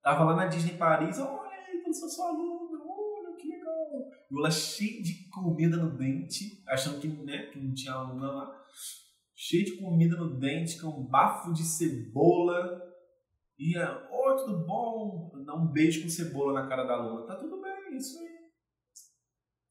[0.04, 1.18] Tava lá na Disney Paris.
[1.18, 1.54] Olha
[1.93, 2.84] eu sou sua aluna.
[2.86, 4.12] Olha que legal.
[4.32, 6.64] Eu lá cheio de comida no dente.
[6.68, 8.64] Achando que, né, que não tinha aluna lá.
[9.36, 12.82] Cheio de comida no dente, com um bafo de cebola.
[13.58, 15.32] E, oi, tudo bom?
[15.45, 17.28] Dar um beijo com cebola na cara da aluna.
[17.28, 18.34] Tá tudo bem, isso aí.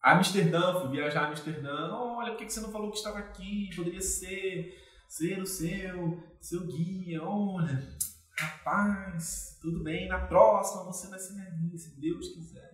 [0.04, 1.92] Amsterdã, fui viajar a Amsterdã.
[1.92, 3.70] Olha, por que você não falou que estava aqui?
[3.74, 4.74] Poderia ser,
[5.08, 7.22] ser o seu, seu guia.
[7.22, 7.96] Olha,
[8.38, 12.70] rapaz, tudo bem, na próxima você vai ser minha guia, se Deus quiser.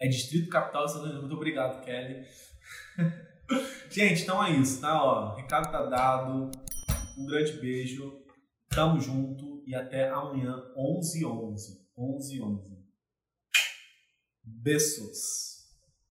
[0.00, 2.24] É Distrito Capital de Muito obrigado, Kelly.
[3.90, 5.02] Gente, então é isso, tá?
[5.02, 6.50] Ó, recado tá dado.
[7.18, 8.24] Um grande beijo.
[8.68, 12.70] Tamo junto e até amanhã, 11 h 11 11 11
[14.44, 15.49] Beijos.